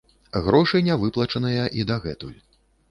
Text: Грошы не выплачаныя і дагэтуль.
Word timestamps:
Грошы 0.47 0.81
не 0.89 0.95
выплачаныя 1.03 1.69
і 1.83 1.89
дагэтуль. 1.93 2.39